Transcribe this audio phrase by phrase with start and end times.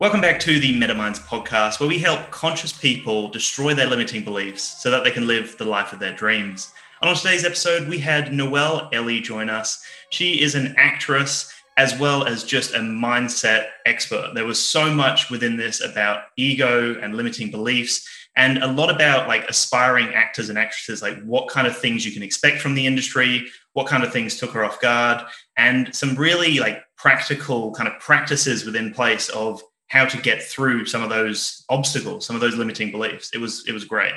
[0.00, 4.82] Welcome back to the MetaMinds podcast, where we help conscious people destroy their limiting beliefs
[4.82, 6.72] so that they can live the life of their dreams.
[7.02, 9.84] On today's episode, we had Noelle Ellie join us.
[10.08, 14.30] She is an actress as well as just a mindset expert.
[14.34, 19.28] There was so much within this about ego and limiting beliefs, and a lot about
[19.28, 22.86] like aspiring actors and actresses, like what kind of things you can expect from the
[22.86, 25.22] industry, what kind of things took her off guard,
[25.58, 30.86] and some really like practical kind of practices within place of how to get through
[30.86, 33.30] some of those obstacles, some of those limiting beliefs.
[33.34, 34.14] It was it was great.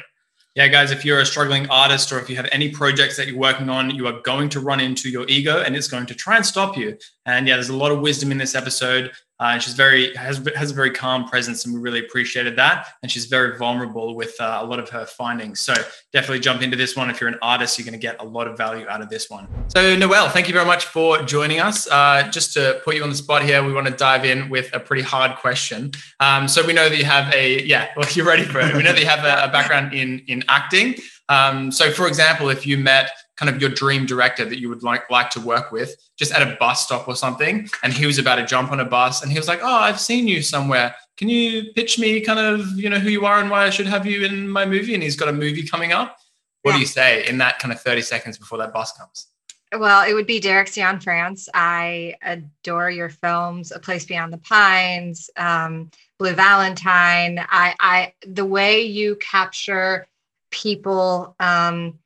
[0.56, 3.40] Yeah, guys, if you're a struggling artist or if you have any projects that you're
[3.40, 6.36] working on, you are going to run into your ego and it's going to try
[6.36, 6.96] and stop you.
[7.26, 9.12] And yeah, there's a lot of wisdom in this episode.
[9.44, 12.88] Uh, she's very has has a very calm presence, and we really appreciated that.
[13.02, 15.60] And she's very vulnerable with uh, a lot of her findings.
[15.60, 15.74] So
[16.14, 17.10] definitely jump into this one.
[17.10, 19.30] If you're an artist, you're going to get a lot of value out of this
[19.30, 19.50] one.
[19.68, 21.90] So Noelle, thank you very much for joining us.
[21.92, 24.74] Uh, just to put you on the spot here, we want to dive in with
[24.74, 25.92] a pretty hard question.
[26.22, 28.74] Um, so we know that you have a yeah, well, you're ready for it.
[28.74, 30.96] We know that you have a, a background in in acting.
[31.30, 34.84] Um, so, for example, if you met kind of your dream director that you would
[34.84, 38.20] like like to work with just at a bus stop or something and he was
[38.20, 40.96] about to jump on a bus and he was like oh i've seen you somewhere
[41.18, 43.88] can you pitch me kind of you know who you are and why i should
[43.88, 46.18] have you in my movie and he's got a movie coming up
[46.62, 46.78] what yeah.
[46.78, 49.28] do you say in that kind of 30 seconds before that bus comes
[49.76, 51.48] well, it would be Derek Cianfrance.
[51.52, 57.40] I adore your films, A Place Beyond the Pines, um, Blue Valentine.
[57.50, 60.08] I, I, the way you capture
[60.54, 62.00] people um,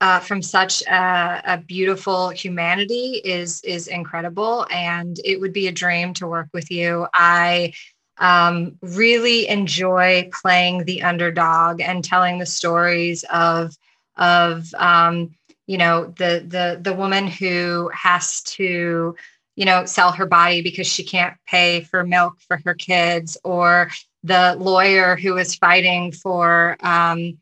[0.00, 5.72] uh, from such a, a, beautiful humanity is is incredible, and it would be a
[5.72, 7.06] dream to work with you.
[7.12, 7.74] I
[8.16, 13.76] um, really enjoy playing the underdog and telling the stories of
[14.16, 15.34] of um,
[15.66, 19.14] you know the the the woman who has to
[19.56, 23.90] you know sell her body because she can't pay for milk for her kids or
[24.22, 27.38] the lawyer who is fighting for um,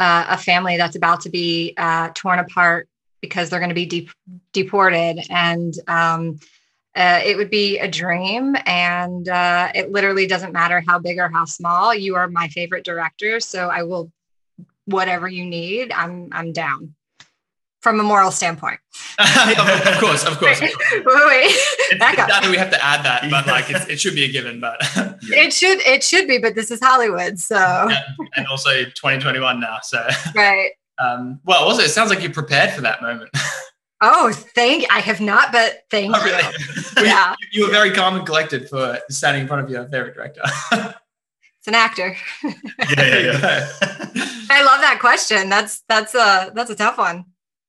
[0.00, 2.88] uh, a family that's about to be uh, torn apart
[3.20, 4.08] because they're going to be de-
[4.52, 6.40] deported and um,
[6.96, 11.28] uh, it would be a dream and uh, it literally doesn't matter how big or
[11.28, 14.10] how small you are my favorite director so i will
[14.86, 16.94] whatever you need i'm i'm down
[17.80, 18.78] from a moral standpoint.
[19.18, 20.60] of course, of course.
[20.60, 21.98] wait, wait, wait.
[21.98, 22.48] Back up.
[22.48, 24.60] we have to add that, but like it should be a given.
[24.60, 24.80] But
[25.30, 25.42] yeah.
[25.42, 28.02] it should it should be, but this is Hollywood, so yeah.
[28.36, 29.78] and also 2021 now.
[29.82, 30.70] So right.
[30.98, 33.30] Um, well, also it sounds like you prepared for that moment.
[34.02, 36.42] Oh, thank I have not, but thank oh, really?
[36.42, 37.06] you.
[37.06, 40.14] yeah, you, you were very calm and collected for standing in front of your favorite
[40.14, 40.40] director.
[40.72, 42.16] it's an actor.
[42.42, 42.54] yeah,
[42.96, 43.68] yeah, yeah.
[44.50, 45.50] I love that question.
[45.50, 47.26] That's that's a that's a tough one.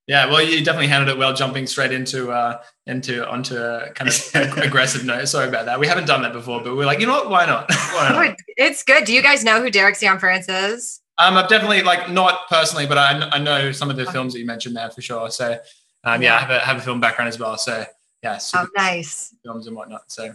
[0.08, 4.10] Yeah, well, you definitely handled it well, jumping straight into uh, into onto a kind
[4.10, 5.28] of aggressive note.
[5.28, 5.80] Sorry about that.
[5.80, 7.30] We haven't done that before, but we're like, you know what?
[7.30, 7.70] Why not?
[7.94, 8.36] Why not?
[8.58, 9.06] It's good.
[9.06, 11.00] Do you guys know who Derek Cianfrance is?
[11.18, 14.40] Um, I've definitely like not personally, but I, I know some of the films that
[14.40, 15.30] you mentioned there for sure.
[15.30, 15.58] So,
[16.04, 17.58] um, yeah, I have a have a film background as well.
[17.58, 17.86] So,
[18.24, 20.12] yeah, oh, nice films and whatnot.
[20.12, 20.34] So,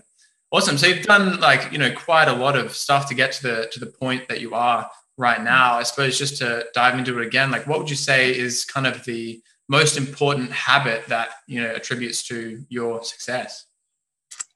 [0.53, 0.79] awesome.
[0.79, 3.69] So you've done like you know quite a lot of stuff to get to the
[3.73, 4.89] to the point that you are
[5.19, 5.75] right now.
[5.75, 8.87] I suppose just to dive into it again, like what would you say is kind
[8.87, 13.67] of the most important habit that you know attributes to your success?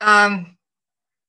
[0.01, 0.57] Um,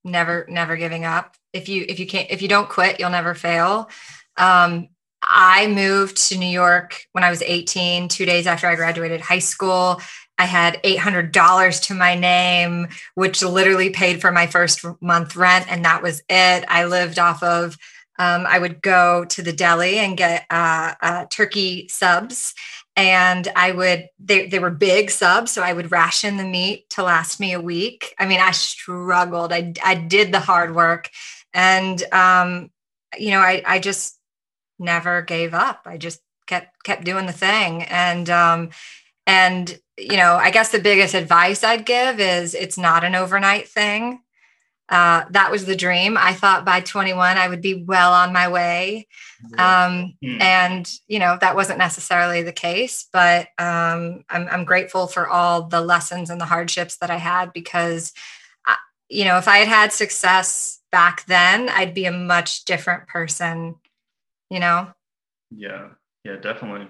[0.04, 1.36] never, never giving up.
[1.54, 3.90] If you if you can't if you don't quit, you'll never fail.
[4.38, 4.90] Um,
[5.24, 9.40] I moved to New York when I was 18, two days after I graduated high
[9.40, 10.02] school.
[10.40, 15.86] I had $800 to my name, which literally paid for my first month rent, and
[15.86, 16.66] that was it.
[16.68, 17.78] I lived off of,
[18.18, 22.56] um, I would go to the deli and get uh, uh, turkey subs
[23.02, 27.04] and I would they they were big subs, so I would ration the meat to
[27.04, 28.14] last me a week.
[28.20, 29.52] I mean, I struggled.
[29.52, 31.10] I I did the hard work,
[31.54, 32.70] and um,
[33.18, 34.20] you know, I I just
[34.80, 35.82] never gave up.
[35.86, 38.70] I just kept kept doing the thing, and um,
[39.26, 43.68] and you know, I guess the biggest advice I'd give is it's not an overnight
[43.68, 44.22] thing.
[44.92, 46.18] Uh, that was the dream.
[46.18, 49.08] I thought by 21 I would be well on my way.
[49.58, 50.42] Um, mm.
[50.42, 55.64] And, you know, that wasn't necessarily the case, but um, I'm, I'm, grateful for all
[55.64, 58.12] the lessons and the hardships that I had because,
[58.68, 58.76] I,
[59.08, 63.76] you know, if I had had success back then, I'd be a much different person,
[64.50, 64.92] you know?
[65.52, 65.88] Yeah,
[66.26, 66.88] yeah, definitely.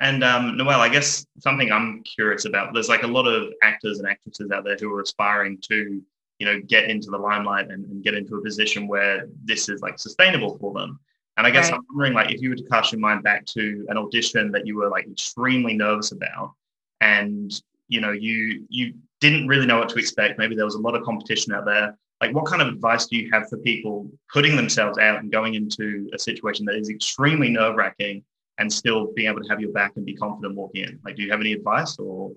[0.00, 3.98] And um, Noelle, I guess something I'm curious about, there's like a lot of actors
[3.98, 6.02] and actresses out there who are aspiring to
[6.38, 9.80] you know get into the limelight and, and, get into a position where this is
[9.82, 10.98] like sustainable for them
[11.36, 11.74] and i guess right.
[11.74, 14.66] i'm wondering like if you were to cast your mind back to an audition that
[14.66, 16.52] you were like extremely nervous about
[17.00, 20.80] and you know you you didn't really know what to expect maybe there was a
[20.80, 24.10] lot of competition out there like what kind of advice do you have for people
[24.32, 28.24] putting themselves out and going into a situation that is extremely nerve wracking
[28.58, 31.00] and still being able to have your back and be confident walking in?
[31.04, 32.32] Like, do you have any advice or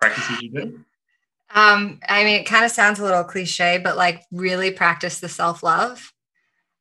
[0.00, 0.80] practices you do?
[1.54, 5.28] Um, I mean, it kind of sounds a little cliche, but like really practice the
[5.28, 6.12] self love.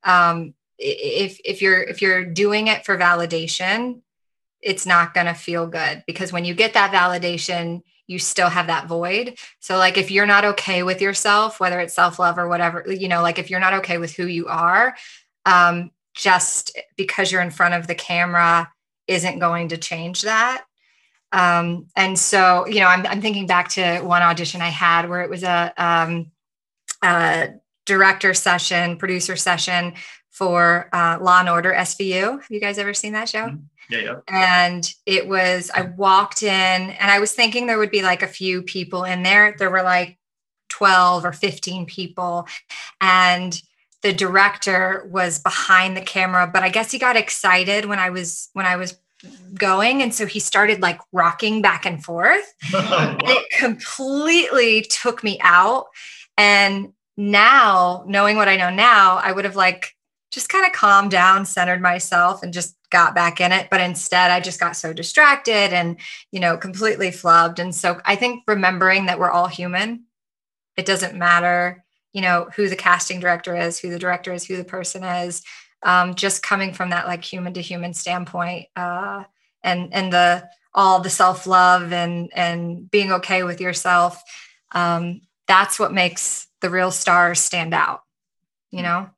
[0.04, 4.02] Um, if if you're if you're doing it for validation,
[4.62, 8.68] it's not going to feel good because when you get that validation, you still have
[8.68, 9.38] that void.
[9.60, 13.22] So like if you're not okay with yourself, whether it's self-love or whatever, you know,
[13.22, 14.96] like if you're not okay with who you are,
[15.46, 18.72] um, just because you're in front of the camera
[19.08, 20.66] isn't going to change that.
[21.32, 25.22] Um, and so, you know, I'm, I'm thinking back to one audition I had where
[25.22, 26.32] it was a, um,
[27.04, 27.50] a
[27.86, 29.94] director session, producer session
[30.32, 32.42] for uh, Law and Order SVU.
[32.42, 33.48] Have you guys ever seen that show?
[33.48, 33.64] Mm-hmm.
[33.90, 34.20] Yeah, yeah.
[34.28, 38.28] And it was, I walked in and I was thinking there would be like a
[38.28, 39.56] few people in there.
[39.58, 40.18] There were like
[40.70, 42.48] 12 or 15 people.
[43.00, 43.60] And
[44.04, 48.50] the director was behind the camera, but I guess he got excited when I was
[48.54, 48.98] when I was
[49.56, 52.54] going and so he started like rocking back and forth.
[52.64, 55.88] it completely took me out
[56.38, 59.96] and now knowing what I know now, I would have like
[60.32, 63.70] just kind of calmed down, centered myself, and just got back in it.
[63.72, 65.98] But instead, I just got so distracted and,
[66.32, 67.60] you know, completely flubbed.
[67.60, 70.04] And so I think remembering that we're all human,
[70.78, 71.84] it doesn't matter,
[72.14, 75.44] you know, who the casting director is, who the director is, who the person is.
[75.84, 79.24] Um, just coming from that like human to human standpoint, uh,
[79.64, 84.22] and and the all the self love and and being okay with yourself.
[84.74, 88.02] Um, that's what makes the real stars stand out.
[88.72, 89.10] You know.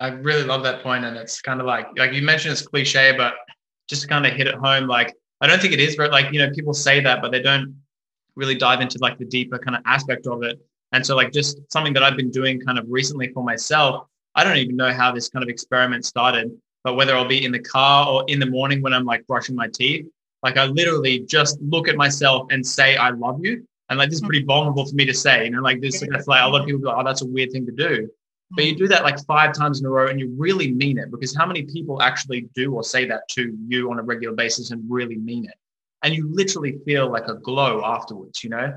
[0.00, 3.14] I really love that point, and it's kind of like like you mentioned it's cliche,
[3.16, 3.34] but
[3.88, 6.32] just to kind of hit it home, like I don't think it is, but like
[6.32, 7.76] you know people say that, but they don't
[8.36, 10.58] really dive into like the deeper kind of aspect of it.
[10.92, 14.06] And so like just something that I've been doing kind of recently for myself.
[14.34, 16.50] I don't even know how this kind of experiment started,
[16.84, 19.54] but whether I'll be in the car or in the morning when I'm like brushing
[19.56, 20.06] my teeth,
[20.42, 23.66] like I literally just look at myself and say I love you.
[23.88, 24.28] And like this is hmm.
[24.28, 26.66] pretty vulnerable for me to say, you know, like this, that's like a lot of
[26.66, 28.08] people go, oh, that's a weird thing to do.
[28.50, 28.78] But you hmm.
[28.78, 31.46] do that like five times in a row and you really mean it because how
[31.46, 35.16] many people actually do or say that to you on a regular basis and really
[35.16, 35.54] mean it?
[36.02, 38.72] And you literally feel like a glow afterwards, you know?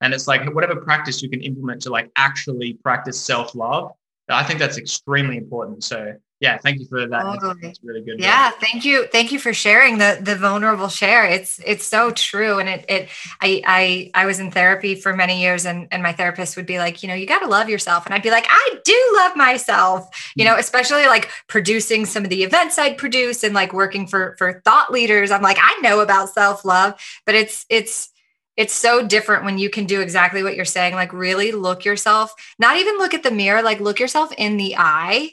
[0.00, 3.92] And it's like whatever practice you can implement to like actually practice self love,
[4.28, 5.84] I think that's extremely important.
[5.84, 7.22] So yeah, thank you for that.
[7.22, 7.50] Totally.
[7.52, 8.18] Oh, that's really good.
[8.18, 9.06] Yeah, thank you.
[9.06, 11.24] Thank you for sharing the the vulnerable share.
[11.24, 12.58] It's it's so true.
[12.58, 13.08] And it it
[13.40, 16.78] I I I was in therapy for many years and and my therapist would be
[16.78, 18.06] like, you know, you got to love yourself.
[18.06, 20.32] And I'd be like, I do love myself.
[20.34, 24.34] You know, especially like producing some of the events I'd produce and like working for
[24.36, 25.30] for thought leaders.
[25.30, 28.11] I'm like, I know about self-love, but it's it's
[28.62, 32.32] it's so different when you can do exactly what you're saying like really look yourself
[32.60, 35.30] not even look at the mirror like look yourself in the eye.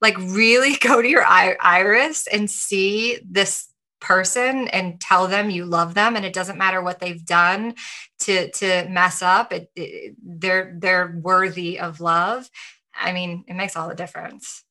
[0.00, 3.68] Like really go to your iris and see this
[4.00, 7.74] person and tell them you love them and it doesn't matter what they've done
[8.20, 12.48] to to mess up it, it, they're they're worthy of love.
[12.94, 14.62] I mean it makes all the difference.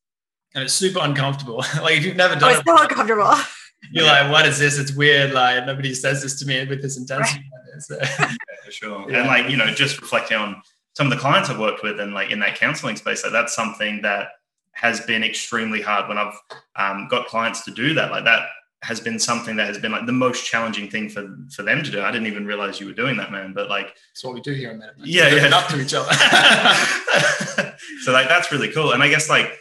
[0.56, 1.66] And it's super uncomfortable.
[1.82, 3.36] Like if you've never oh, done oh, it's it so uncomfortable
[3.92, 6.98] you're like what is this it's weird like nobody says this to me with this
[6.98, 7.44] intensity
[7.74, 7.82] right.
[7.82, 7.98] so.
[8.00, 8.34] yeah,
[8.66, 9.20] for sure yeah.
[9.20, 10.62] and like you know just reflecting on
[10.94, 13.56] some of the clients i've worked with and like in that counseling space like that's
[13.56, 14.30] something that
[14.78, 16.40] has been extremely hard when I've
[16.76, 18.12] um, got clients to do that.
[18.12, 18.48] Like that
[18.84, 21.90] has been something that has been like the most challenging thing for for them to
[21.90, 22.02] do.
[22.02, 23.54] I didn't even realize you were doing that, man.
[23.54, 24.96] But like, that's what we do here in Minute.
[25.00, 26.14] Yeah, yeah, up to each other.
[28.04, 28.92] so like that's really cool.
[28.92, 29.58] And I guess like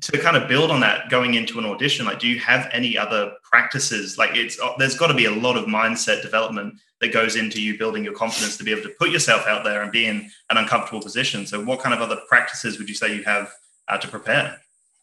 [0.00, 2.98] to kind of build on that going into an audition, like, do you have any
[2.98, 4.18] other practices?
[4.18, 7.78] Like, it's there's got to be a lot of mindset development that goes into you
[7.78, 10.56] building your confidence to be able to put yourself out there and be in an
[10.56, 11.46] uncomfortable position.
[11.46, 13.52] So, what kind of other practices would you say you have
[13.88, 14.58] uh, to prepare?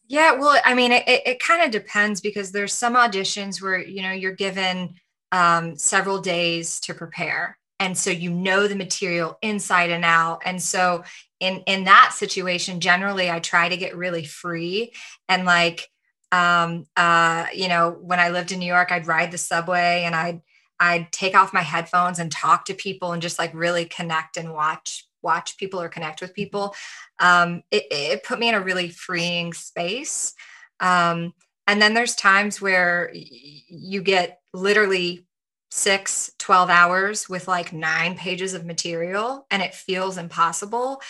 [0.08, 4.02] Yeah, well, I mean, it, it kind of depends because there's some auditions where, you
[4.02, 4.96] know, you're given
[5.32, 7.58] um, several days to prepare.
[7.80, 10.42] And so you know the material inside and out.
[10.46, 11.04] And so
[11.42, 14.94] in in that situation, generally I try to get really free
[15.28, 15.90] and like
[16.32, 20.16] um uh you know when I lived in New York, I'd ride the subway and
[20.16, 20.42] I'd
[20.80, 24.54] I'd take off my headphones and talk to people and just like really connect and
[24.54, 26.76] watch watch people or connect with people,
[27.20, 30.34] um, it, it, put me in a really freeing space.
[30.80, 31.34] Um,
[31.68, 35.28] and then there's times where you get literally
[35.72, 41.02] six 12 hours with like nine pages of material and it feels impossible.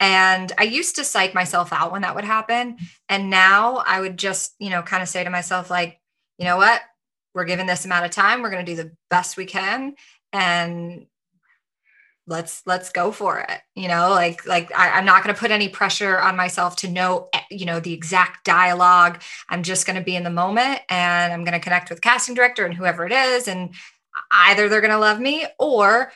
[0.00, 2.78] And i used to psych myself out when that would happen.
[3.08, 6.00] And now i would just you know kind of say to myself like
[6.38, 6.80] you know what?
[7.34, 8.42] We're given this amount of time.
[8.42, 9.94] We're going to do the best we can
[10.32, 11.06] and
[12.26, 13.60] let's let's go for it.
[13.74, 16.88] You know like like I, am not going to put any pressure on myself to
[16.88, 19.20] know eh, you know the exact dialogue.
[19.50, 22.34] I'm just going to be in the moment and i'm going to connect with casting
[22.34, 23.74] director and whoever it is and
[24.30, 26.12] either they're going to love me or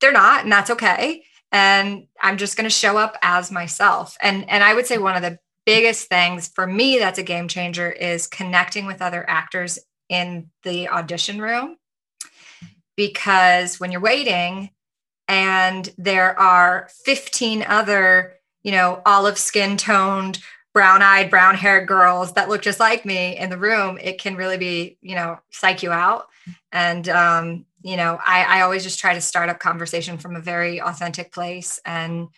[0.00, 1.24] they're not and that's okay.
[1.52, 4.16] And i'm just going to show up as myself.
[4.20, 7.48] And and i would say one of the biggest things for me that's a game
[7.48, 11.76] changer is connecting with other actors in the audition room.
[12.96, 14.70] Because when you're waiting
[15.26, 20.38] and there are 15 other, you know, olive skin toned,
[20.74, 24.34] brown eyed, brown haired girls that look just like me in the room, it can
[24.34, 26.26] really be, you know, psych you out.
[26.72, 30.40] And, um, you know, I, I always just try to start up conversation from a
[30.40, 32.28] very authentic place and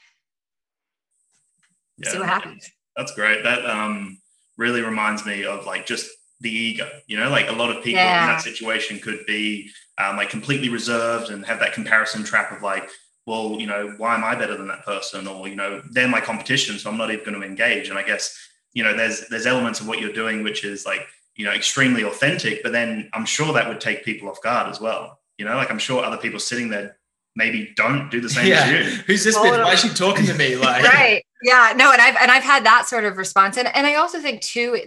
[1.96, 2.70] yeah, see what happens.
[2.94, 3.42] That's great.
[3.42, 4.20] That um,
[4.58, 8.00] really reminds me of like just the ego, you know, like a lot of people
[8.00, 8.22] yeah.
[8.22, 12.62] in that situation could be um, like completely reserved and have that comparison trap of
[12.62, 12.90] like,
[13.26, 15.26] well, you know, why am I better than that person?
[15.26, 17.88] Or, you know, they're my competition, so I'm not even going to engage.
[17.88, 18.36] And I guess,
[18.72, 22.04] you know, there's there's elements of what you're doing which is like, you know, extremely
[22.04, 25.18] authentic, but then I'm sure that would take people off guard as well.
[25.38, 26.98] You know, like I'm sure other people sitting there
[27.34, 28.62] maybe don't do the same yeah.
[28.62, 29.02] as you.
[29.06, 29.62] Who's this bitch?
[29.62, 30.56] Why is she talking to me?
[30.56, 31.22] Like right.
[31.42, 31.74] Yeah.
[31.76, 33.58] No, and I've and I've had that sort of response.
[33.58, 34.80] And and I also think too,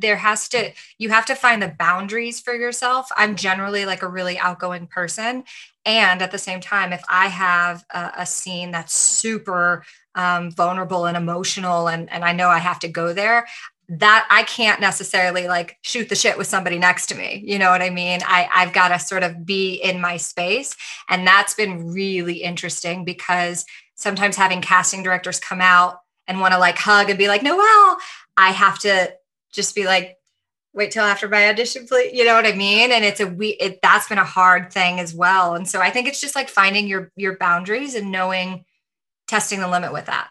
[0.00, 3.08] there has to you have to find the boundaries for yourself.
[3.16, 5.44] I'm generally like a really outgoing person.
[5.84, 11.06] And at the same time if i have a, a scene that's super um, vulnerable
[11.06, 13.46] and emotional and, and i know i have to go there
[13.88, 17.42] that i can't necessarily like shoot the shit with somebody next to me.
[17.44, 18.20] You know what i mean?
[18.24, 20.76] I i've got to sort of be in my space.
[21.08, 23.64] And that's been really interesting because
[23.96, 27.96] sometimes having casting directors come out and want to like hug and be like noel
[28.36, 29.12] i have to
[29.52, 30.16] just be like,
[30.72, 32.12] wait till after my audition, please.
[32.16, 32.92] You know what I mean?
[32.92, 35.54] And it's a we it that's been a hard thing as well.
[35.54, 38.64] And so I think it's just like finding your your boundaries and knowing
[39.26, 40.28] testing the limit with that.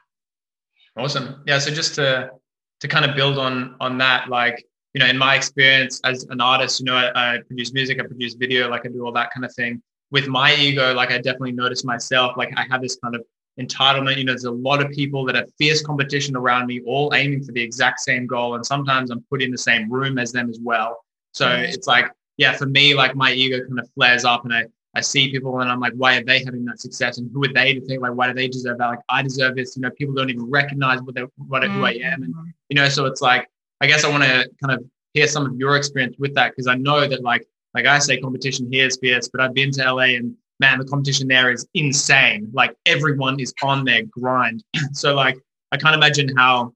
[0.98, 1.44] Awesome.
[1.46, 1.60] Yeah.
[1.60, 2.32] So just to
[2.80, 6.42] to kind of build on on that, like, you know, in my experience as an
[6.42, 9.32] artist, you know, I, I produce music, I produce video, like I do all that
[9.34, 9.82] kind of thing.
[10.12, 13.24] With my ego, like I definitely notice myself, like I have this kind of
[13.60, 14.18] entitlement.
[14.18, 17.44] You know, there's a lot of people that have fierce competition around me, all aiming
[17.44, 18.56] for the exact same goal.
[18.56, 21.06] And sometimes I'm put in the same room as them as well.
[21.34, 21.64] So mm-hmm.
[21.64, 24.66] it's like, yeah, for me, like my ego kind of flares up and I,
[24.96, 27.18] I see people and I'm like, why are they having that success?
[27.18, 28.88] And who are they to think like, why do they deserve that?
[28.88, 29.76] Like, I deserve this.
[29.76, 31.74] You know, people don't even recognize what they what mm-hmm.
[31.76, 32.24] who I am.
[32.24, 32.50] And, mm-hmm.
[32.70, 33.48] you know, so it's like,
[33.82, 36.68] I guess I want to kind of hear some of your experience with that because
[36.68, 39.94] I know that like, like I say, competition here is fierce, but I've been to
[39.94, 42.50] LA and man, the competition there is insane.
[42.54, 44.64] Like everyone is on their grind.
[44.94, 45.38] so like
[45.72, 46.74] I can't imagine how,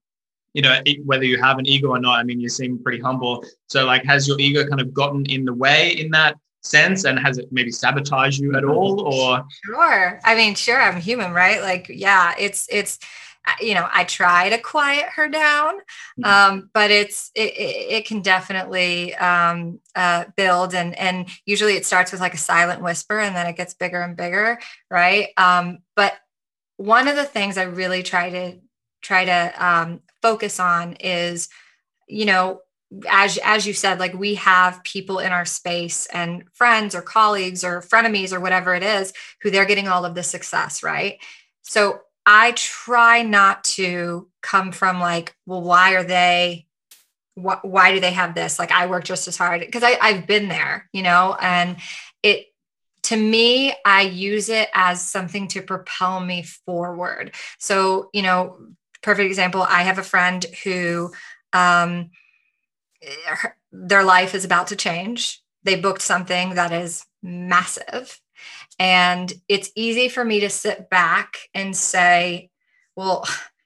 [0.54, 2.20] you know, whether you have an ego or not.
[2.20, 3.44] I mean, you seem pretty humble.
[3.68, 7.20] So like, has your ego kind of gotten in the way in that sense, and
[7.20, 9.02] has it maybe sabotaged you at all?
[9.02, 10.20] Or sure.
[10.24, 11.62] I mean, sure, I'm human, right?
[11.62, 13.00] Like, yeah, it's it's
[13.59, 15.75] you know i try to quiet her down
[16.19, 16.25] mm-hmm.
[16.25, 22.12] um, but it's it, it, can definitely um, uh, build and and usually it starts
[22.12, 24.59] with like a silent whisper and then it gets bigger and bigger
[24.89, 26.13] right um, but
[26.77, 28.57] one of the things i really try to
[29.01, 31.50] try to um, focus on is
[32.07, 32.62] you know
[33.09, 37.63] as as you said like we have people in our space and friends or colleagues
[37.63, 41.17] or frenemies or whatever it is who they're getting all of the success right
[41.63, 46.68] so I try not to come from like, well, why are they,
[47.36, 48.60] wh- why do they have this?
[48.60, 51.77] Like, I work just as hard because I've been there, you know, and
[52.22, 52.48] it,
[53.03, 57.36] to me, I use it as something to propel me forward.
[57.60, 58.58] So, you know,
[59.01, 61.12] perfect example, I have a friend who,
[61.51, 62.12] um,
[63.27, 65.42] her, their life is about to change.
[65.63, 68.20] They booked something that is massive
[68.80, 72.50] and it's easy for me to sit back and say,
[72.96, 73.25] well,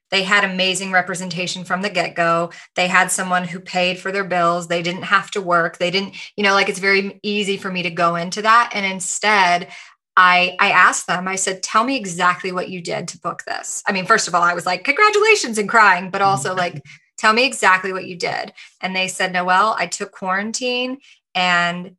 [0.10, 2.52] they had amazing representation from the get go.
[2.76, 4.68] They had someone who paid for their bills.
[4.68, 5.78] They didn't have to work.
[5.78, 8.72] They didn't, you know, like it's very easy for me to go into that.
[8.74, 9.70] And instead,
[10.16, 13.84] I, I asked them, I said, tell me exactly what you did to book this.
[13.86, 16.58] I mean, first of all, I was like, congratulations and crying, but also mm-hmm.
[16.58, 16.84] like,
[17.18, 18.54] tell me exactly what you did.
[18.82, 21.00] And they said, Noel, I took quarantine
[21.36, 21.96] and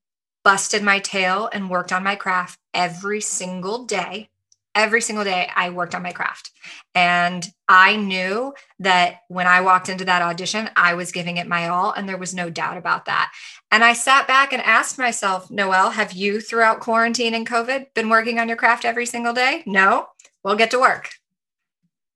[0.49, 4.31] busted my tail and worked on my craft every single day.
[4.75, 6.53] Every single day, I worked on my craft.
[6.95, 11.69] And I knew that when I walked into that audition, I was giving it my
[11.69, 11.93] all.
[11.93, 13.31] And there was no doubt about that.
[13.71, 18.09] And I sat back and asked myself, Noel, have you throughout quarantine and COVID been
[18.09, 19.63] working on your craft every single day?
[19.67, 20.07] No.
[20.43, 21.11] Well, get to work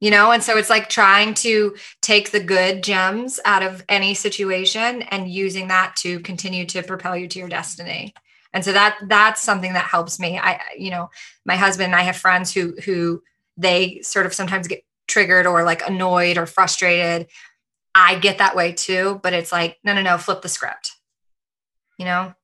[0.02, 4.12] you know and so it's like trying to take the good gems out of any
[4.12, 8.12] situation and using that to continue to propel you to your destiny
[8.54, 10.38] And so that that's something that helps me.
[10.38, 11.10] I, you know,
[11.44, 13.22] my husband and I have friends who who
[13.56, 17.28] they sort of sometimes get triggered or like annoyed or frustrated.
[17.94, 20.92] I get that way too, but it's like, no, no, no, flip the script.
[21.98, 22.34] You know?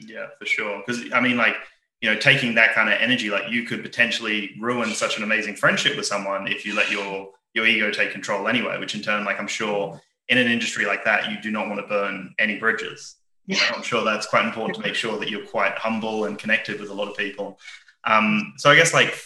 [0.00, 0.82] Yeah, for sure.
[0.86, 1.56] Because I mean, like,
[2.00, 5.54] you know, taking that kind of energy, like you could potentially ruin such an amazing
[5.54, 9.24] friendship with someone if you let your your ego take control anyway, which in turn,
[9.24, 12.56] like I'm sure in an industry like that, you do not want to burn any
[12.56, 13.16] bridges.
[13.46, 13.58] Yeah.
[13.74, 16.90] I'm sure that's quite important to make sure that you're quite humble and connected with
[16.90, 17.58] a lot of people.
[18.04, 19.20] Um, so I guess like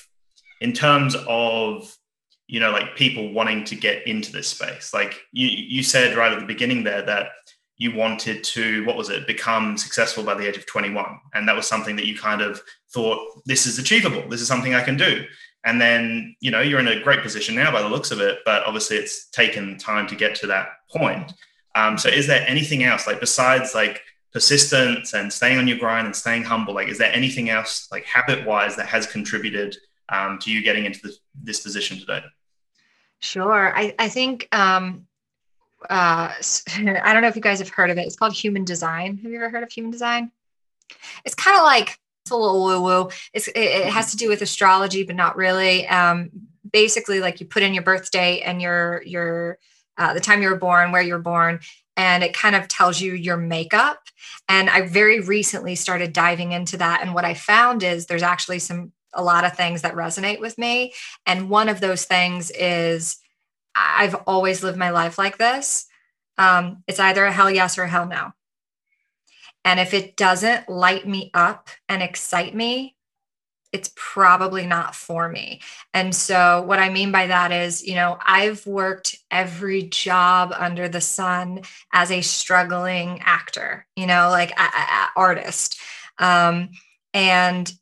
[0.61, 1.95] in terms of
[2.47, 6.33] you know like people wanting to get into this space, like you you said right
[6.33, 7.28] at the beginning there that
[7.76, 11.57] you wanted to what was it become successful by the age of 21 and that
[11.57, 14.28] was something that you kind of thought this is achievable.
[14.28, 15.25] This is something i can do.
[15.64, 18.38] And then you know you're in a great position now by the looks of it
[18.45, 21.33] but obviously it's taken time to get to that point.
[21.75, 24.00] Um, so is there anything else like besides like
[24.33, 28.04] persistence and staying on your grind and staying humble like is there anything else like
[28.04, 29.76] habit wise that has contributed
[30.09, 32.23] um, to you getting into this, this position today?
[33.21, 33.76] Sure.
[33.76, 35.07] I, I think um,
[35.90, 36.32] uh,
[36.76, 38.06] I don't know if you guys have heard of it.
[38.06, 39.18] It's called human design.
[39.18, 40.30] Have you ever heard of human design?
[41.24, 43.10] It's kind of like it's a little woo woo.
[43.32, 45.86] It, it, has to do with astrology, but not really.
[45.88, 46.30] Um,
[46.72, 49.58] basically, like you put in your birthday and your your
[49.98, 51.60] uh, the time you were born, where you were born,
[51.96, 54.00] and it kind of tells you your makeup.
[54.48, 58.58] And I very recently started diving into that, and what I found is there's actually
[58.58, 60.94] some a lot of things that resonate with me,
[61.26, 63.18] and one of those things is
[63.75, 65.87] I've always lived my life like this.
[66.38, 68.33] Um, it's either a hell yes or a hell no.
[69.64, 72.97] And if it doesn't light me up and excite me,
[73.73, 75.61] it's probably not for me.
[75.93, 80.88] And so, what I mean by that is, you know, I've worked every job under
[80.88, 81.62] the sun
[81.93, 85.76] as a struggling actor, you know, like a, a, artist.
[86.19, 86.69] Um,
[87.12, 87.73] and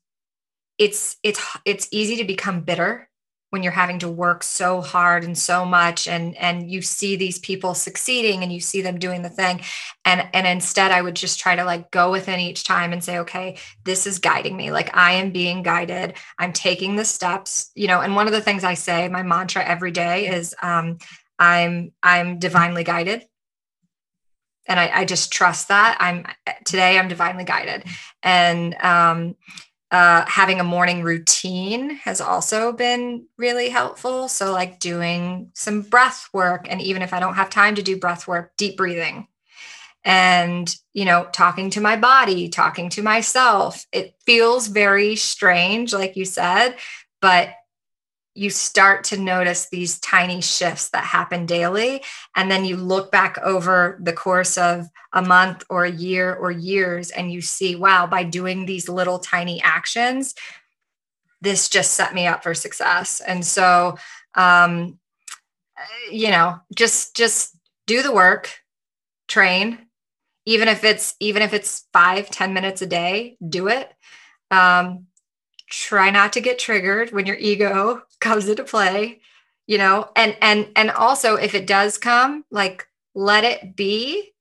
[0.79, 3.11] it's it's it's easy to become bitter
[3.53, 7.39] when you're having to work so hard and so much and and you see these
[7.39, 9.61] people succeeding and you see them doing the thing.
[10.07, 13.19] And and instead i would just try to like go within each time and say
[13.19, 14.73] okay this is guiding me.
[14.73, 16.15] Like i am being guided.
[16.39, 17.71] I'm taking the steps.
[17.75, 20.97] You know and one of the things i say my mantra every day is um
[21.39, 23.27] i'm i'm divinely guided.
[24.67, 26.25] And I, I just trust that i'm
[26.65, 27.85] today i'm divinely guided.
[28.23, 29.35] And um
[29.93, 34.29] uh, having a morning routine has also been really helpful.
[34.29, 37.99] So, like doing some breath work, and even if I don't have time to do
[37.99, 39.29] breath work, deep breathing
[40.05, 43.87] and, you know, talking to my body, talking to myself.
[43.93, 46.77] It feels very strange, like you said,
[47.21, 47.51] but
[48.35, 52.03] you start to notice these tiny shifts that happen daily.
[52.35, 56.51] And then you look back over the course of a month or a year or
[56.51, 60.35] years, and you see, wow, by doing these little tiny actions,
[61.43, 63.21] this just set me up for success.
[63.21, 63.99] And so,
[64.35, 64.99] um,
[66.11, 68.61] you know, just just do the work,
[69.29, 69.79] train,
[70.47, 73.93] even if it's even if it's five ten minutes a day, do it.
[74.51, 75.07] Um,
[75.73, 79.21] try not to get triggered when your ego comes into play
[79.67, 84.33] you know and and and also if it does come like let it be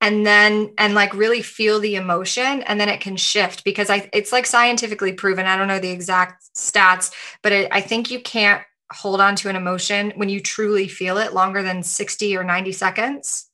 [0.00, 4.08] and then and like really feel the emotion and then it can shift because i
[4.12, 8.20] it's like scientifically proven i don't know the exact stats but it, i think you
[8.20, 12.42] can't hold on to an emotion when you truly feel it longer than 60 or
[12.42, 13.48] 90 seconds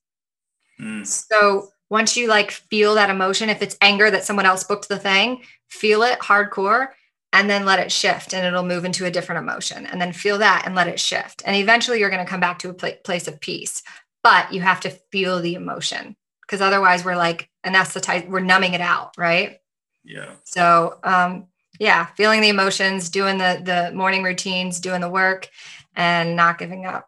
[0.80, 1.06] mm.
[1.06, 4.98] so once you like feel that emotion if it's anger that someone else booked the
[4.98, 6.88] thing feel it hardcore
[7.32, 10.38] and then let it shift and it'll move into a different emotion and then feel
[10.38, 11.42] that and let it shift.
[11.46, 13.82] And eventually you're going to come back to a pl- place of peace
[14.22, 18.80] but you have to feel the emotion because otherwise we're like anesthetized we're numbing it
[18.80, 19.58] out right?
[20.04, 20.32] Yeah.
[20.44, 21.46] So um
[21.78, 25.48] yeah feeling the emotions doing the the morning routines doing the work
[25.94, 27.06] and not giving up.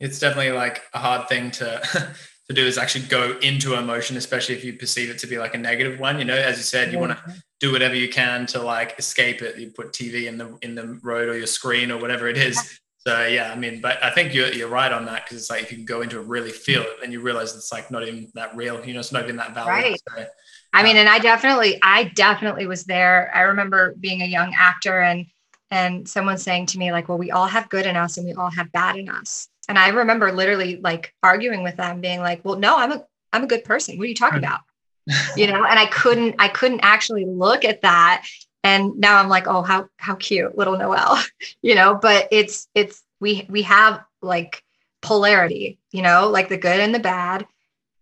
[0.00, 2.14] It's definitely like a hard thing to
[2.48, 5.54] to do is actually go into emotion, especially if you perceive it to be like
[5.54, 6.18] a negative one.
[6.18, 9.40] You know, as you said, you want to do whatever you can to like escape
[9.40, 9.58] it.
[9.58, 12.80] You put TV in the in the road or your screen or whatever it is.
[13.06, 15.62] So yeah, I mean, but I think you're you're right on that because it's like
[15.62, 18.06] if you can go into it, really feel it, then you realize it's like not
[18.06, 18.84] even that real.
[18.84, 19.68] You know, it's not even that valid.
[19.68, 20.00] Right.
[20.08, 20.26] So,
[20.72, 23.30] I mean, and I definitely, I definitely was there.
[23.34, 25.26] I remember being a young actor and
[25.70, 28.32] and someone saying to me like, "Well, we all have good in us and we
[28.32, 32.44] all have bad in us." And I remember literally like arguing with them, being like,
[32.44, 33.96] well, no, I'm a I'm a good person.
[33.98, 34.60] What are you talking about?
[35.36, 38.26] you know, and I couldn't, I couldn't actually look at that.
[38.62, 41.22] And now I'm like, oh, how how cute, little Noel,"
[41.62, 44.62] you know, but it's it's we we have like
[45.02, 47.46] polarity, you know, like the good and the bad.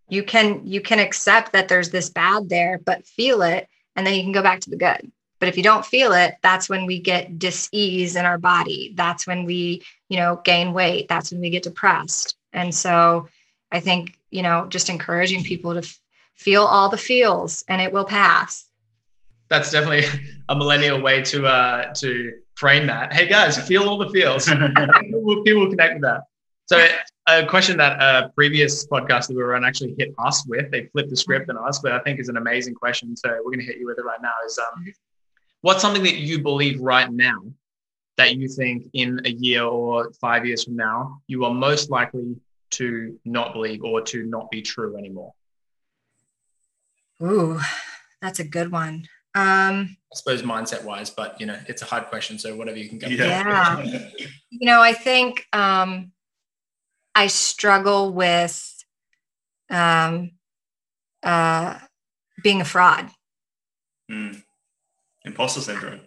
[0.08, 4.14] you can you can accept that there's this bad there but feel it and then
[4.14, 5.10] you can go back to the good
[5.42, 8.92] but if you don't feel it that's when we get dis-ease in our body.
[8.94, 11.08] That's when we you know gain weight.
[11.08, 12.36] That's when we get depressed.
[12.52, 13.26] And so
[13.72, 15.98] i think you know just encouraging people to f-
[16.36, 18.66] feel all the feels and it will pass.
[19.48, 20.04] That's definitely
[20.48, 23.12] a millennial way to uh to frame that.
[23.12, 24.44] Hey guys feel all the feels.
[24.48, 26.20] People will connect with that.
[26.66, 26.86] So
[27.26, 30.86] a question that a previous podcast that we were on actually hit us with, they
[30.86, 33.16] flipped the script and asked, but I think is an amazing question.
[33.16, 34.32] So we're going to hit you with it right now.
[34.46, 34.92] Is um,
[35.62, 37.40] what's something that you believe right now
[38.18, 42.36] that you think in a year or five years from now you are most likely
[42.72, 45.32] to not believe or to not be true anymore?
[47.22, 47.60] Ooh,
[48.20, 49.06] that's a good one.
[49.34, 52.38] Um, I suppose mindset wise, but you know, it's a hard question.
[52.38, 53.12] So whatever you can get.
[53.12, 53.82] Yeah.
[54.50, 56.12] you know, I think um,
[57.14, 58.84] I struggle with
[59.70, 60.32] um,
[61.22, 61.78] uh,
[62.42, 63.10] being a fraud.
[64.10, 64.42] Mm.
[65.24, 66.00] Imposter syndrome.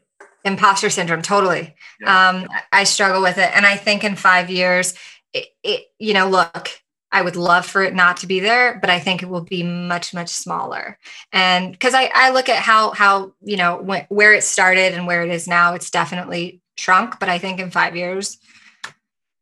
[0.44, 1.76] Imposter syndrome, totally.
[2.00, 2.30] Yeah.
[2.30, 4.94] Um, I struggle with it, and I think in five years,
[5.34, 6.70] it, it, you know, look,
[7.12, 9.64] I would love for it not to be there, but I think it will be
[9.64, 10.98] much, much smaller.
[11.32, 15.08] And because I, I look at how, how you know, when, where it started and
[15.08, 17.20] where it is now, it's definitely shrunk.
[17.20, 18.38] But I think in five years,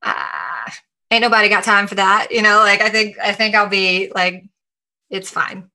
[0.03, 0.69] uh,
[1.09, 2.27] ain't nobody got time for that.
[2.29, 4.45] You know, like I think I think I'll be like,
[5.09, 5.71] it's fine.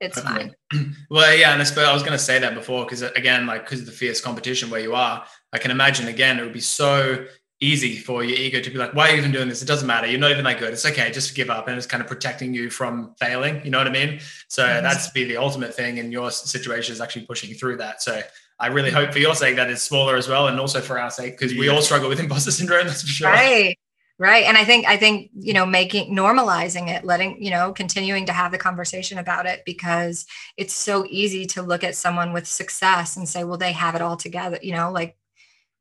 [0.00, 0.54] It's fine.
[1.10, 3.64] well, yeah, and I suppose I was going to say that before because again, like
[3.64, 6.60] because of the fierce competition where you are, I can imagine again it would be
[6.60, 7.26] so
[7.60, 9.62] easy for your ego to be like, why are you even doing this?
[9.62, 10.06] It doesn't matter.
[10.06, 10.74] You're not even that good.
[10.74, 11.10] It's okay.
[11.10, 11.68] Just give up.
[11.68, 13.64] And it's kind of protecting you from failing.
[13.64, 14.20] You know what I mean?
[14.48, 14.82] So mm-hmm.
[14.82, 15.98] that's be the ultimate thing.
[15.98, 18.02] And your situation is actually pushing through that.
[18.02, 18.20] So
[18.58, 20.48] I really hope for your sake that it's smaller as well.
[20.48, 21.60] And also for our sake, because yeah.
[21.60, 22.86] we all struggle with imposter syndrome.
[22.86, 23.30] That's for sure.
[23.30, 23.76] Right
[24.18, 24.44] right.
[24.44, 28.32] And i think i think you know making normalizing it letting you know continuing to
[28.32, 30.26] have the conversation about it because
[30.56, 34.02] it's so easy to look at someone with success and say well they have it
[34.02, 35.16] all together you know like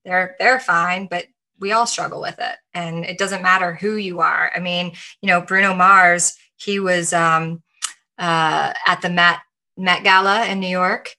[0.04, 1.26] they're they're fine but
[1.60, 2.58] we all struggle with it.
[2.74, 4.52] And it doesn't matter who you are.
[4.56, 7.62] I mean you know bruno mars he was um
[8.18, 9.40] uh at the met
[9.78, 11.16] met gala in new york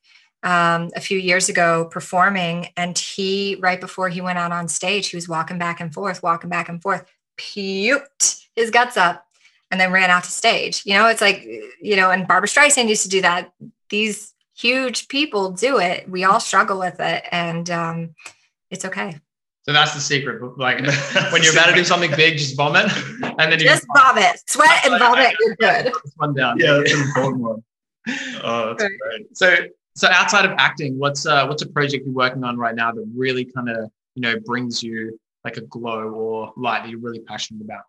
[0.46, 5.08] um, a few years ago performing, and he right before he went out on stage,
[5.08, 7.04] he was walking back and forth, walking back and forth,
[7.36, 9.26] puked his guts up,
[9.72, 10.82] and then ran out to stage.
[10.86, 11.44] You know, it's like
[11.82, 13.52] you know, and Barbra Streisand used to do that.
[13.90, 16.08] These huge people do it.
[16.08, 18.14] We all struggle with it, and um,
[18.70, 19.18] it's okay.
[19.64, 20.56] So that's the secret.
[20.56, 20.78] Like
[21.32, 22.86] when you're about to do something big, just vomit,
[23.20, 25.34] and then you just vomit, sweat and vomit.
[25.40, 25.92] You're good.
[26.18, 26.60] One down.
[26.60, 27.64] Yeah, that's an important one.
[28.44, 28.92] Oh, that's right.
[29.00, 29.36] great.
[29.36, 29.56] So
[29.96, 33.04] so outside of acting, what's uh, what's a project you're working on right now that
[33.14, 37.20] really kind of you know brings you like a glow or light that you're really
[37.20, 37.84] passionate about?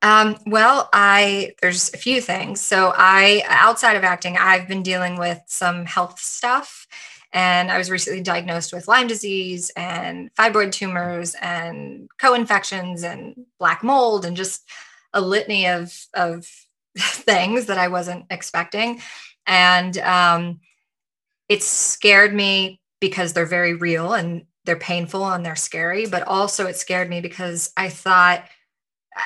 [0.00, 2.60] Um, well, I there's a few things.
[2.60, 6.86] So I outside of acting, I've been dealing with some health stuff.
[7.30, 13.84] And I was recently diagnosed with Lyme disease and fibroid tumors and co-infections and black
[13.84, 14.66] mold and just
[15.12, 16.46] a litany of of
[16.98, 19.02] things that I wasn't expecting.
[19.46, 20.60] And um,
[21.48, 26.66] it scared me because they're very real and they're painful and they're scary, but also
[26.66, 28.44] it scared me because I thought,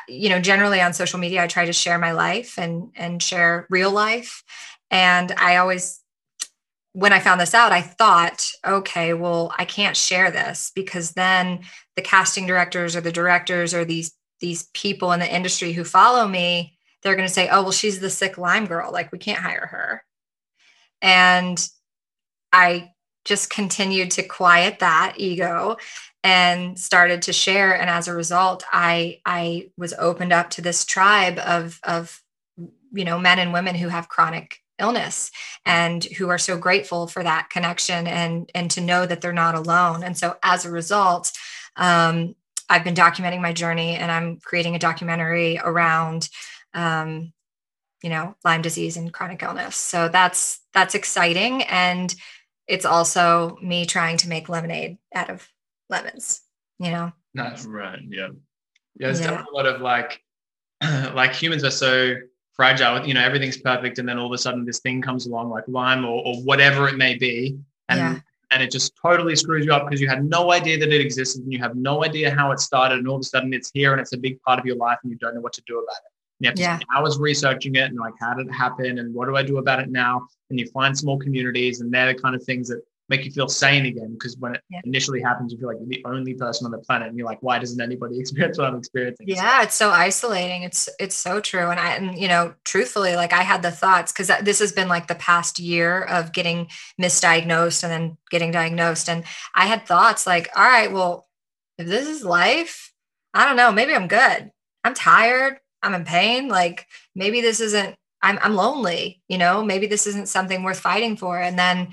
[0.08, 3.66] you know, generally on social media, I try to share my life and and share
[3.70, 4.44] real life.
[4.90, 6.00] And I always
[6.94, 11.60] when I found this out, I thought, okay, well, I can't share this because then
[11.96, 16.26] the casting directors or the directors or these these people in the industry who follow
[16.28, 18.92] me, they're going to say, "Oh, well, she's the sick Lyme girl.
[18.92, 20.04] Like we can't hire her."
[21.00, 21.66] And
[22.52, 22.92] I
[23.24, 25.76] just continued to quiet that ego
[26.24, 27.78] and started to share.
[27.78, 32.20] And as a result i i was opened up to this tribe of of
[32.92, 35.30] you know men and women who have chronic illness
[35.64, 39.54] and who are so grateful for that connection and and to know that they're not
[39.54, 40.02] alone.
[40.02, 41.32] And so as a result
[41.76, 42.34] um,
[42.68, 46.28] i've been documenting my journey and i'm creating a documentary around
[46.74, 47.32] um,
[48.02, 49.76] you know lyme disease and chronic illness.
[49.76, 51.62] So that's that's exciting.
[51.64, 52.14] And
[52.66, 55.48] it's also me trying to make lemonade out of
[55.88, 56.42] lemons,
[56.78, 57.12] you know?
[57.34, 58.00] That's right.
[58.08, 58.28] Yeah.
[58.98, 59.06] Yeah.
[59.08, 59.30] There's yeah.
[59.30, 60.22] definitely a lot of like,
[61.14, 62.14] like humans are so
[62.52, 63.98] fragile, you know, everything's perfect.
[63.98, 66.88] And then all of a sudden this thing comes along like Lyme or, or whatever
[66.88, 67.58] it may be.
[67.88, 68.18] And, yeah.
[68.50, 71.42] and it just totally screws you up because you had no idea that it existed
[71.42, 72.98] and you have no idea how it started.
[72.98, 74.98] And all of a sudden it's here and it's a big part of your life
[75.02, 76.11] and you don't know what to do about it.
[76.42, 76.76] You have to yeah.
[76.76, 79.58] spend hours researching it and like how did it happen and what do I do
[79.58, 80.26] about it now?
[80.50, 83.48] And you find small communities and they're the kind of things that make you feel
[83.48, 84.14] sane again.
[84.14, 84.80] Because when it Yeah.
[84.84, 87.42] initially happens, you feel like you're the only person on the planet, and you're like,
[87.42, 89.28] why doesn't anybody experience what I'm experiencing?
[89.28, 90.62] Yeah, it's so isolating.
[90.62, 91.70] It's it's so true.
[91.70, 94.88] And I and you know, truthfully, like I had the thoughts because this has been
[94.88, 96.68] like the past year of getting
[97.00, 99.08] misdiagnosed and then getting diagnosed.
[99.08, 99.24] And
[99.54, 101.28] I had thoughts like, all right, well,
[101.78, 102.92] if this is life,
[103.34, 104.50] I don't know, maybe I'm good.
[104.84, 105.58] I'm tired.
[105.82, 106.48] I'm in pain.
[106.48, 111.16] Like maybe this isn't, I'm I'm lonely, you know, maybe this isn't something worth fighting
[111.16, 111.40] for.
[111.40, 111.88] And then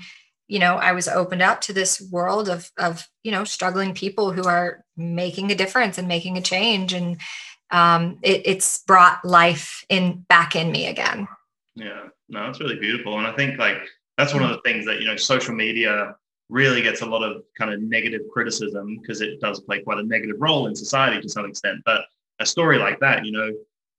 [0.46, 4.32] you know i was opened up to this world of of you know struggling people
[4.32, 7.18] who are making a difference and making a change and
[7.72, 11.28] um, it, it's brought life in back in me again
[11.76, 13.78] Yeah, no, it's really beautiful, and I think like
[14.16, 16.14] that's one of the things that you know social media
[16.48, 20.02] really gets a lot of kind of negative criticism because it does play quite a
[20.02, 21.80] negative role in society to some extent.
[21.84, 22.02] But
[22.40, 23.52] a story like that, you know,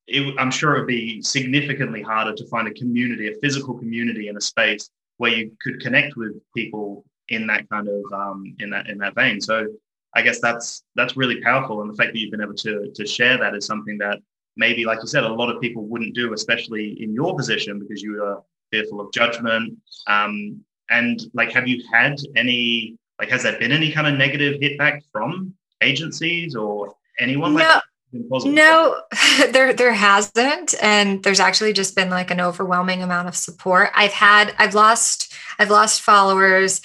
[0.07, 4.37] it, I'm sure it'd be significantly harder to find a community, a physical community in
[4.37, 8.87] a space where you could connect with people in that kind of um, in that
[8.89, 9.39] in that vein.
[9.39, 9.67] So
[10.15, 13.05] I guess that's that's really powerful, and the fact that you've been able to to
[13.05, 14.19] share that is something that
[14.57, 18.01] maybe, like you said, a lot of people wouldn't do, especially in your position because
[18.01, 19.77] you are fearful of judgment.
[20.07, 22.97] Um, and like, have you had any?
[23.19, 27.53] Like, has there been any kind of negative hit back from agencies or anyone?
[27.53, 27.73] Like No.
[27.75, 27.83] that?
[28.13, 29.01] No
[29.51, 30.75] there there hasn't.
[30.81, 33.89] And there's actually just been like an overwhelming amount of support.
[33.95, 36.81] I've had i've lost i've lost followers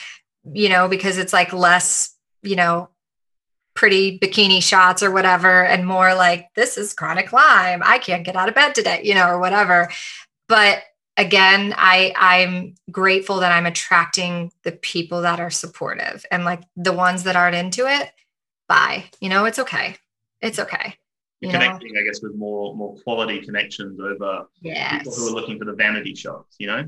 [0.52, 2.88] you know because it's like less you know
[3.74, 7.82] pretty bikini shots or whatever and more like this is chronic lyme.
[7.84, 9.90] I can't get out of bed today you know or whatever.
[10.48, 10.82] But
[11.18, 16.92] again i i'm grateful that i'm attracting the people that are supportive and like the
[16.92, 18.10] ones that aren't into it
[18.68, 19.04] bye.
[19.20, 19.96] You know it's okay.
[20.42, 20.98] It's okay
[21.46, 21.66] You're know?
[21.66, 25.64] connecting, I guess, with more more quality connections over yes people who are looking for
[25.64, 26.56] the vanity shots.
[26.58, 26.84] You know,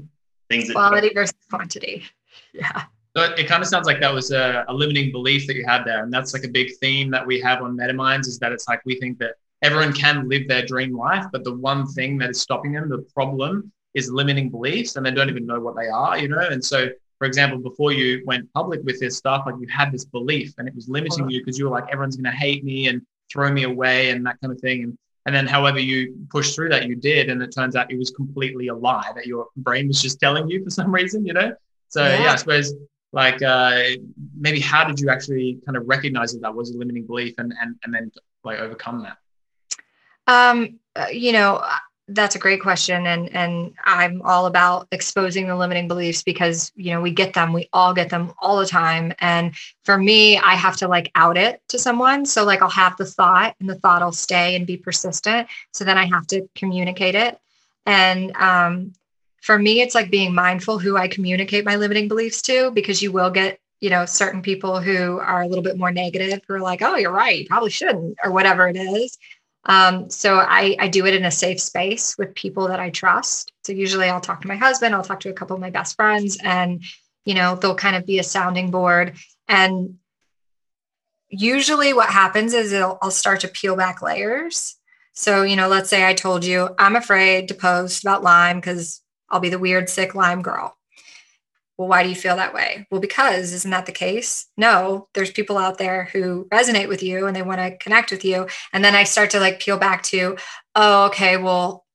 [0.49, 2.05] things that quality versus quantity
[2.53, 2.85] yeah
[3.17, 5.85] So it kind of sounds like that was a, a limiting belief that you had
[5.85, 6.03] there.
[6.03, 8.81] And that's like a big theme that we have on MetaMinds is that it's like
[8.85, 12.41] we think that everyone can live their dream life, but the one thing that is
[12.41, 16.19] stopping them, the problem is limiting beliefs and they don't even know what they are,
[16.19, 16.39] you know?
[16.39, 20.05] And so, for example, before you went public with this stuff, like you had this
[20.05, 21.31] belief and it was limiting uh-huh.
[21.31, 24.25] you because you were like, everyone's going to hate me and throw me away and
[24.27, 24.83] that kind of thing.
[24.85, 27.99] And and then, however you push through that, you did, and it turns out it
[27.99, 31.35] was completely a lie that your brain was just telling you for some reason, you
[31.35, 31.53] know.
[31.91, 32.33] So yeah, Yeah.
[32.33, 32.73] I suppose
[33.13, 33.83] like uh,
[34.39, 37.53] maybe how did you actually kind of recognize that that was a limiting belief and
[37.61, 38.11] and and then
[38.45, 39.19] like overcome that?
[40.27, 41.63] Um, uh, you know,
[42.09, 46.93] that's a great question, and and I'm all about exposing the limiting beliefs because you
[46.93, 50.55] know we get them, we all get them all the time, and for me, I
[50.55, 52.25] have to like out it to someone.
[52.25, 55.49] So like I'll have the thought, and the thought will stay and be persistent.
[55.73, 57.39] So then I have to communicate it,
[57.85, 58.95] and um,
[59.43, 63.13] for me, it's like being mindful who I communicate my limiting beliefs to because you
[63.13, 66.61] will get you know certain people who are a little bit more negative who are
[66.61, 69.19] like, oh, you're right, you probably shouldn't, or whatever it is.
[69.69, 73.53] Um, so I, I do it in a safe space with people that I trust.
[73.65, 75.95] So usually I'll talk to my husband, I'll talk to a couple of my best
[75.95, 76.83] friends, and
[77.27, 79.19] you know, they'll kind of be a sounding board.
[79.49, 79.99] And
[81.29, 84.77] usually what happens is I'll start to peel back layers.
[85.13, 89.03] So, you know, let's say I told you I'm afraid to post about Lyme because
[89.29, 90.78] I'll be the weird, sick Lyme girl.
[91.79, 92.87] Well, why do you feel that way?
[92.91, 94.49] Well, because isn't that the case?
[94.57, 98.25] No, there's people out there who resonate with you and they want to connect with
[98.25, 98.49] you.
[98.73, 100.37] And then I start to like peel back to,
[100.75, 101.87] oh, okay, well,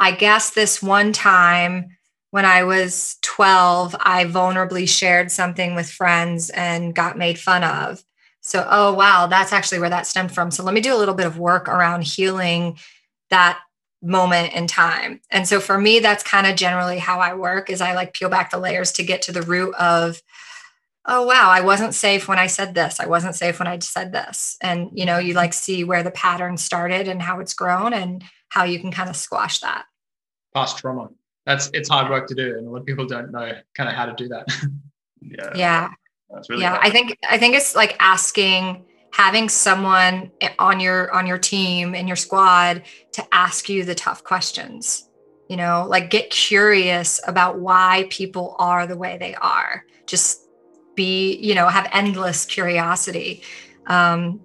[0.00, 1.96] I guess this one time
[2.30, 8.02] when I was 12, I vulnerably shared something with friends and got made fun of.
[8.40, 10.50] So, oh, wow, that's actually where that stemmed from.
[10.50, 12.78] So, let me do a little bit of work around healing
[13.30, 13.58] that
[14.02, 15.20] moment in time.
[15.30, 18.28] And so for me that's kind of generally how I work is I like peel
[18.28, 20.22] back the layers to get to the root of
[21.08, 23.00] oh wow, I wasn't safe when I said this.
[23.00, 24.56] I wasn't safe when I said this.
[24.60, 28.22] And you know, you like see where the pattern started and how it's grown and
[28.50, 29.86] how you can kind of squash that.
[30.54, 31.08] Past trauma.
[31.46, 33.94] That's it's hard work to do, and a lot of people don't know kind of
[33.94, 34.46] how to do that.
[35.22, 35.90] yeah, Yeah.
[36.30, 36.86] that's really yeah, hard.
[36.86, 42.06] I think I think it's like asking having someone on your on your team in
[42.06, 45.08] your squad to ask you the tough questions
[45.48, 50.46] you know like get curious about why people are the way they are just
[50.94, 53.42] be you know have endless curiosity
[53.86, 54.40] um,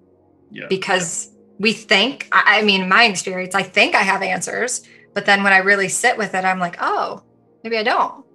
[0.51, 0.67] yeah.
[0.69, 5.43] because we think I, mean in my experience i think i have answers but then
[5.43, 7.23] when i really sit with it i'm like oh
[7.63, 8.25] maybe i don't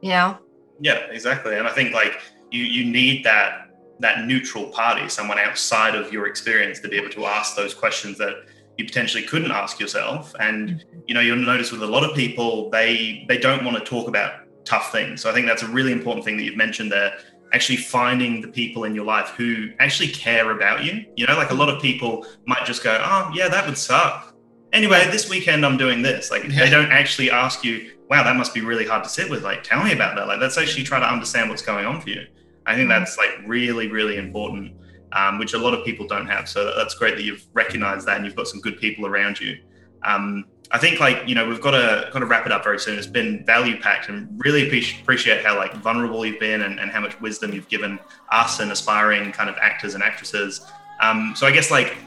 [0.00, 0.38] you know
[0.82, 1.56] Yeah, exactly.
[1.56, 3.68] And I think like you you need that
[4.00, 8.18] that neutral party, someone outside of your experience to be able to ask those questions
[8.18, 8.34] that
[8.78, 10.34] you potentially couldn't ask yourself.
[10.40, 10.98] And mm-hmm.
[11.06, 14.08] you know, you'll notice with a lot of people, they they don't want to talk
[14.08, 14.32] about
[14.64, 15.20] tough things.
[15.20, 17.18] So I think that's a really important thing that you've mentioned there.
[17.52, 21.04] actually finding the people in your life who actually care about you.
[21.16, 24.34] You know, like a lot of people might just go, oh, yeah, that would suck.
[24.72, 26.30] Anyway, this weekend I'm doing this.
[26.30, 26.64] Like Yeah.
[26.64, 29.42] they don't actually ask you, wow, that must be really hard to sit with.
[29.42, 30.26] Like, tell me about that.
[30.28, 32.26] Like, let's actually try to understand what's going on for you.
[32.66, 34.72] I think that's like really, really important,
[35.12, 36.48] um, which a lot of people don't have.
[36.48, 39.58] So that's great that you've recognized that and you've got some good people around you.
[40.04, 42.78] Um, I think like you know we've got to got to wrap it up very
[42.78, 42.96] soon.
[42.98, 47.00] It's been value packed and really appreciate how like vulnerable you've been and, and how
[47.00, 47.98] much wisdom you've given
[48.30, 50.64] us and aspiring kind of actors and actresses.
[51.00, 51.98] Um, so I guess like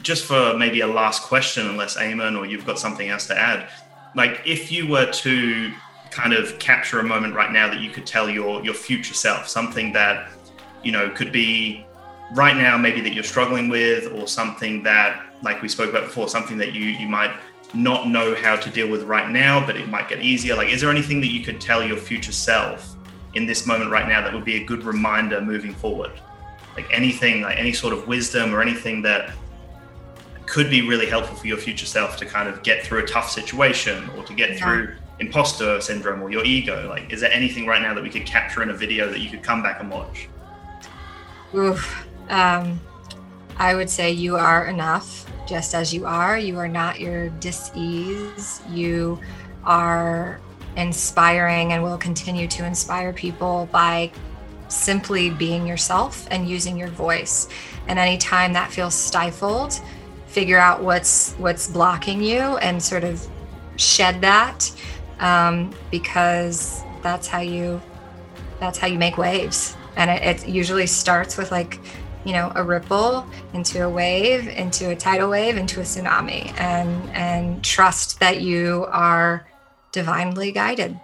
[0.00, 3.68] just for maybe a last question, unless Eamon or you've got something else to add,
[4.16, 5.72] like if you were to
[6.14, 9.48] kind of capture a moment right now that you could tell your your future self
[9.48, 10.30] something that
[10.84, 11.84] you know could be
[12.34, 16.28] right now maybe that you're struggling with or something that like we spoke about before
[16.28, 17.32] something that you you might
[17.74, 20.80] not know how to deal with right now but it might get easier like is
[20.80, 22.94] there anything that you could tell your future self
[23.34, 26.12] in this moment right now that would be a good reminder moving forward
[26.76, 29.32] like anything like any sort of wisdom or anything that
[30.46, 33.28] could be really helpful for your future self to kind of get through a tough
[33.30, 34.58] situation or to get Yeah.
[34.58, 38.26] through imposter syndrome or your ego like is there anything right now that we could
[38.26, 40.28] capture in a video that you could come back and watch
[41.54, 42.06] Oof.
[42.28, 42.80] Um,
[43.56, 46.36] I would say you are enough just as you are.
[46.36, 48.60] You are not your dis-ease.
[48.68, 49.20] You
[49.64, 50.40] are
[50.76, 54.10] inspiring and will continue to inspire people by
[54.66, 57.48] simply being yourself and using your voice.
[57.86, 59.80] And anytime that feels stifled,
[60.26, 63.24] figure out what's what's blocking you and sort of
[63.76, 64.68] shed that
[65.20, 67.80] um, because that's how you
[68.60, 71.78] that's how you make waves and it, it usually starts with like
[72.24, 77.10] you know a ripple into a wave into a tidal wave into a tsunami and
[77.10, 79.46] and trust that you are
[79.92, 80.98] divinely guided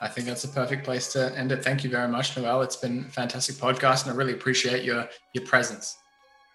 [0.00, 1.62] I think that's a perfect place to end it.
[1.62, 2.62] Thank you very much, Noel.
[2.62, 5.96] It's been a fantastic podcast, and I really appreciate your your presence.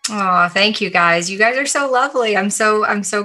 [0.10, 3.24] oh thank you guys you guys are so lovely i'm so i'm so